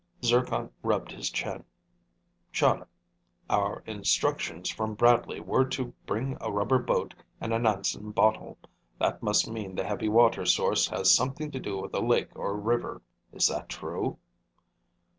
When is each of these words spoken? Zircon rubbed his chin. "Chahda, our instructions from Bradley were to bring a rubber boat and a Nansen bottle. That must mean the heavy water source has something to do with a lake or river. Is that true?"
Zircon 0.25 0.71
rubbed 0.81 1.11
his 1.11 1.29
chin. 1.29 1.63
"Chahda, 2.51 2.87
our 3.51 3.83
instructions 3.85 4.67
from 4.67 4.95
Bradley 4.95 5.39
were 5.39 5.63
to 5.65 5.93
bring 6.07 6.39
a 6.41 6.51
rubber 6.51 6.79
boat 6.79 7.13
and 7.39 7.53
a 7.53 7.59
Nansen 7.59 8.09
bottle. 8.09 8.57
That 8.97 9.21
must 9.21 9.47
mean 9.47 9.75
the 9.75 9.83
heavy 9.85 10.09
water 10.09 10.43
source 10.43 10.87
has 10.87 11.13
something 11.13 11.51
to 11.51 11.59
do 11.59 11.77
with 11.77 11.93
a 11.93 11.99
lake 12.01 12.29
or 12.35 12.57
river. 12.57 13.03
Is 13.31 13.47
that 13.49 13.69
true?" 13.69 14.17